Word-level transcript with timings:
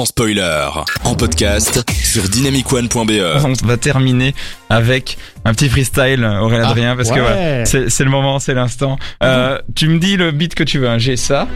sans 0.00 0.06
spoiler. 0.06 0.66
En 1.04 1.14
podcast 1.14 1.84
sur 2.02 2.22
dynamicone.be. 2.22 3.44
On 3.44 3.66
va 3.66 3.76
terminer 3.76 4.34
avec 4.70 5.18
un 5.44 5.52
petit 5.52 5.68
freestyle, 5.68 6.24
Aurélien 6.24 6.64
Ah, 6.64 6.70
Adrien, 6.70 6.96
parce 6.96 7.10
que 7.10 7.20
voilà, 7.20 7.66
c'est 7.66 8.04
le 8.04 8.10
moment, 8.10 8.38
c'est 8.38 8.54
l'instant. 8.54 8.98
Euh, 9.22 9.58
tu 9.74 9.88
me 9.88 9.98
dis 9.98 10.16
le 10.16 10.30
beat 10.30 10.54
que 10.54 10.64
tu 10.64 10.78
veux. 10.78 10.88
hein. 10.88 10.96
J'ai 10.96 11.16
ça. 11.18 11.46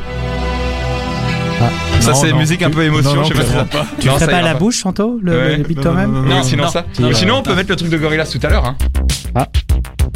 Ça 2.01 2.11
Non, 2.11 2.15
c'est 2.17 2.33
musique 2.35 2.61
un 2.63 2.69
peu 2.71 2.83
émotion. 2.83 3.15
Non, 3.15 3.23
non, 3.23 3.25
je 3.25 3.29
sais 3.29 3.35
pas 3.35 3.47
si 3.47 3.53
ça- 3.53 3.87
Tu 3.99 4.09
Non, 4.09 4.15
ferais 4.17 4.27
ça 4.27 4.31
pas 4.31 4.37
à 4.39 4.43
la 4.43 4.55
bouche, 4.55 4.77
Chanto, 4.81 5.19
le, 5.23 5.33
Ouais. 5.33 5.57
le 5.57 5.63
beat 5.65 5.81
toi-même 5.81 6.13
non, 6.13 6.21
non, 6.21 6.29
Non, 6.29 6.35
Non, 6.37 6.43
sinon 6.43 6.65
non. 6.65 6.71
ça. 6.71 6.85
Si, 6.93 7.03
sinon 7.15 7.37
on 7.39 7.43
peut 7.43 7.55
mettre 7.55 7.71
le 7.71 7.77
truc 7.77 7.89
de 7.89 7.97
Gorillaz 7.97 8.27
tout 8.31 8.41
à 8.47 8.51
l'heure. 8.51 8.67
Hein. 8.67 9.47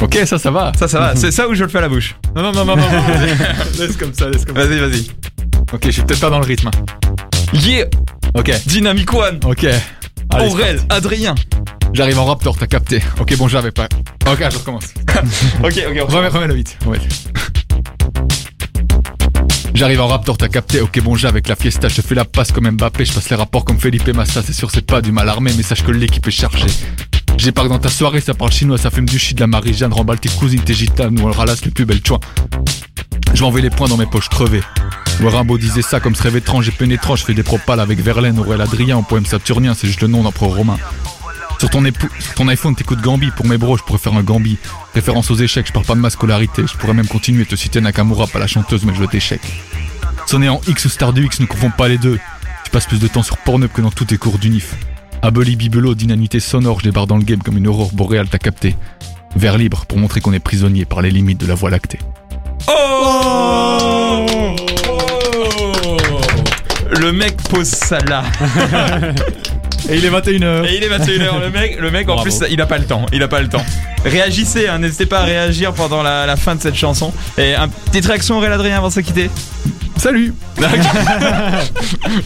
Ok, 0.03 0.19
ça, 0.25 0.37
ça 0.37 0.51
va. 0.51 0.71
Ça, 0.77 0.87
ça 0.87 0.99
va. 0.99 1.15
C'est 1.15 1.31
ça 1.31 1.47
où 1.47 1.55
je 1.55 1.63
le 1.63 1.69
fais 1.69 1.79
à 1.79 1.81
la 1.81 1.89
bouche. 1.89 2.15
Non, 2.35 2.43
non, 2.43 2.51
non, 2.51 2.63
non, 2.65 2.75
non. 2.75 2.83
non. 2.83 3.03
laisse 3.79 3.97
comme 3.97 4.13
ça, 4.13 4.29
laisse 4.29 4.45
comme 4.45 4.55
ça. 4.55 4.65
Vas-y, 4.67 4.77
vas-y. 4.79 5.07
Ok, 5.73 5.81
je 5.85 5.89
suis 5.91 6.01
peut-être 6.03 6.19
pas 6.21 6.29
dans 6.29 6.39
le 6.39 6.45
rythme. 6.45 6.67
hein. 6.67 6.71
Yeah, 7.53 7.85
Ok, 8.35 8.51
Dynamic 8.67 9.13
One. 9.13 9.39
ok. 9.45 9.65
Allez, 10.31 10.47
Aurel. 10.47 10.79
Adrien. 10.89 11.35
J'arrive 11.93 12.19
en 12.19 12.25
Raptor, 12.25 12.55
t'as 12.57 12.67
capté. 12.67 13.01
Ok, 13.19 13.35
bon, 13.37 13.47
j'avais 13.47 13.71
pas. 13.71 13.87
Ok, 14.29 14.45
je 14.51 14.57
recommence. 14.57 14.85
Ok, 15.63 15.83
ok. 15.89 15.97
on 16.03 16.05
Remets, 16.05 16.27
remets 16.27 16.47
le 16.47 16.53
vite. 16.53 16.77
Ouais. 16.85 16.99
J'arrive 19.73 20.01
en 20.01 20.07
Raptor, 20.07 20.37
t'as 20.37 20.47
capté. 20.47 20.81
Ok, 20.81 20.99
bon, 21.01 21.15
j'ai 21.15 21.27
avec 21.27 21.47
la 21.47 21.55
fiesta. 21.55 21.87
Je 21.87 22.01
fais 22.01 22.13
la 22.15 22.25
passe 22.25 22.51
comme 22.51 22.69
Mbappé. 22.69 23.05
Je 23.05 23.13
passe 23.13 23.29
les 23.29 23.35
rapports 23.35 23.65
comme 23.65 23.79
Felipe 23.79 24.07
Massa. 24.09 24.43
C'est 24.45 24.53
sûr, 24.53 24.69
c'est 24.69 24.85
pas 24.85 25.01
du 25.01 25.11
mal 25.11 25.27
armé, 25.27 25.51
mais 25.57 25.63
sache 25.63 25.83
que 25.83 25.91
l'équipe 25.91 26.27
est 26.27 26.31
chargée. 26.31 26.67
Que 27.37 27.67
dans 27.67 27.79
ta 27.79 27.89
soirée, 27.89 28.19
ça 28.19 28.33
parle 28.33 28.51
chinois, 28.51 28.77
ça 28.77 28.91
fume 28.91 29.07
du 29.07 29.17
shit, 29.17 29.37
de 29.37 29.41
la 29.41 29.47
Marie-Jeanne, 29.47 29.93
remballe 29.93 30.19
tes 30.19 30.29
cousines, 30.29 30.61
tes 30.61 30.73
gitanes, 30.73 31.19
ou 31.19 31.27
on 31.27 31.31
ralasse 31.31 31.63
les 31.63 31.71
plus 31.71 31.85
belles 31.85 32.05
choix. 32.05 32.19
Je 33.33 33.41
m'envoie 33.41 33.61
les 33.61 33.69
points 33.69 33.87
dans 33.87 33.95
mes 33.97 34.05
poches 34.05 34.27
crevées. 34.27 34.61
Rimbaud 35.27 35.57
disait 35.57 35.81
ça 35.81 35.99
comme 35.99 36.15
ce 36.15 36.23
rêve 36.23 36.37
étrange 36.37 36.69
et 36.69 36.71
pénétrant. 36.71 37.15
Je 37.15 37.25
fais 37.25 37.33
des 37.33 37.43
propales 37.43 37.79
avec 37.79 37.99
Verlaine, 37.99 38.39
Aurel 38.39 38.61
Adrien, 38.61 38.97
en 38.97 39.03
poème 39.03 39.25
saturnien, 39.25 39.73
c'est 39.73 39.87
juste 39.87 40.01
le 40.01 40.07
nom 40.07 40.23
d'empereur 40.23 40.51
romain. 40.51 40.77
Sur 41.59 41.69
ton, 41.69 42.47
iPhone, 42.47 42.73
t'écoutes 42.73 43.01
Gambi. 43.01 43.31
Pour 43.31 43.45
mes 43.45 43.57
bros, 43.57 43.75
je 43.75 43.83
pourrais 43.83 43.99
faire 43.99 44.13
un 44.13 44.23
Gambi. 44.23 44.57
Référence 44.95 45.29
aux 45.29 45.35
échecs, 45.35 45.67
je 45.67 45.73
parle 45.73 45.85
pas 45.85 45.95
de 45.95 45.99
ma 45.99 46.09
scolarité. 46.09 46.63
Je 46.65 46.77
pourrais 46.77 46.93
même 46.93 47.07
continuer 47.07 47.45
te 47.45 47.57
citer 47.57 47.81
Nakamura, 47.81 48.27
pas 48.27 48.39
la 48.39 48.47
chanteuse, 48.47 48.85
mais 48.85 48.93
le 48.93 48.97
jeu 48.97 49.07
d'échecs. 49.07 49.41
Sonner 50.25 50.47
en 50.47 50.61
X 50.67 50.85
ou 50.85 50.89
Star 50.89 51.11
du 51.11 51.25
X, 51.25 51.41
ne 51.41 51.45
confond 51.47 51.69
pas 51.69 51.89
les 51.89 51.97
deux. 51.97 52.17
Tu 52.63 52.71
passes 52.71 52.85
plus 52.85 52.99
de 52.99 53.07
temps 53.07 53.23
sur 53.23 53.37
Pornhub 53.37 53.71
que 53.71 53.81
dans 53.81 53.91
tous 53.91 54.05
tes 54.05 54.17
cours 54.17 54.37
d'unif. 54.37 54.75
Aboli 55.21 55.57
Bibelot, 55.57 55.95
dynamité 55.95 56.39
sonore, 56.39 56.79
je 56.79 56.85
débarque 56.85 57.07
dans 57.07 57.17
le 57.17 57.23
game 57.23 57.43
comme 57.43 57.57
une 57.57 57.67
aurore 57.67 57.91
boréale, 57.91 58.29
t'as 58.29 58.37
capté. 58.37 58.77
Vers 59.35 59.57
libre 59.57 59.85
pour 59.85 59.97
montrer 59.97 60.21
qu'on 60.21 60.31
est 60.31 60.39
prisonnier 60.39 60.85
par 60.85 61.01
les 61.01 61.11
limites 61.11 61.41
de 61.41 61.45
la 61.45 61.55
voie 61.55 61.69
lactée. 61.69 61.99
Oh 62.69 63.88
Le 66.99 67.13
mec 67.13 67.37
pose 67.49 67.67
ça 67.67 67.99
là. 67.99 68.23
Et 69.89 69.95
il 69.97 70.05
est 70.05 70.09
21h. 70.09 70.65
Et 70.65 70.77
il 70.77 70.83
est 70.83 70.89
21h. 70.89 71.41
Le 71.41 71.49
mec, 71.49 71.79
le 71.79 71.91
mec 71.91 72.09
en 72.09 72.21
plus, 72.21 72.39
il 72.49 72.61
a 72.61 72.65
pas 72.65 72.77
le 72.77 72.85
temps. 72.85 73.05
Il 73.13 73.23
a 73.23 73.27
pas 73.27 73.41
le 73.41 73.47
temps. 73.47 73.63
Réagissez, 74.03 74.67
hein, 74.67 74.79
n'hésitez 74.79 75.05
pas 75.05 75.21
à 75.21 75.23
réagir 75.23 75.73
pendant 75.73 76.03
la, 76.03 76.25
la 76.25 76.35
fin 76.35 76.55
de 76.55 76.61
cette 76.61 76.75
chanson. 76.75 77.13
Et 77.37 77.55
un 77.55 77.69
petite 77.69 78.05
réaction, 78.05 78.37
Aurélien 78.37 78.55
Adrien, 78.55 78.77
avant 78.77 78.89
de 78.89 78.93
se 78.93 78.99
quitter? 78.99 79.29
Salut 79.99 80.33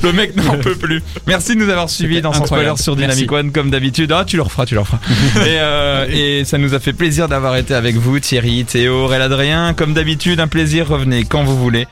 Le 0.04 0.12
mec 0.12 0.36
n'en 0.36 0.58
peut 0.60 0.76
plus. 0.76 1.02
Merci 1.26 1.56
de 1.56 1.60
nous 1.60 1.70
avoir 1.70 1.90
suivis 1.90 2.22
dans 2.22 2.32
Sans 2.32 2.46
Spoiler 2.46 2.74
sur 2.76 2.96
Dynamic 2.96 3.32
One 3.32 3.52
comme 3.52 3.72
d'habitude. 3.72 4.12
Ah, 4.12 4.26
tu 4.26 4.36
le 4.36 4.44
referas, 4.44 4.68
tu 4.68 4.76
le 4.76 4.82
referas. 4.82 5.00
et, 5.38 5.58
euh, 5.60 6.06
et 6.08 6.46
ça 6.46 6.60
nous 6.60 6.76
a 6.76 6.80
fait 6.80 6.94
plaisir 6.94 7.28
d'avoir 7.28 7.56
été 7.56 7.74
avec 7.74 7.96
vous, 7.96 8.20
Thierry, 8.20 8.64
Théo, 8.66 9.06
Aurélien 9.06 9.26
Adrien. 9.26 9.74
Comme 9.74 9.96
d'habitude, 9.96 10.40
un 10.40 10.48
plaisir. 10.48 10.88
Revenez 10.88 11.24
quand 11.24 11.44
vous 11.44 11.58
voulez. 11.58 11.82